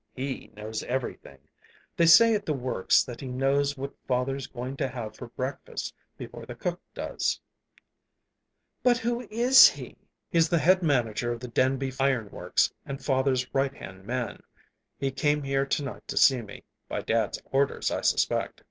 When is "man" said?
14.07-14.41